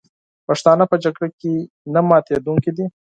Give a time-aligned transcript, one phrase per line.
[0.47, 1.51] پښتانه په جګړه کې
[1.93, 2.85] نه ماتېدونکي دي.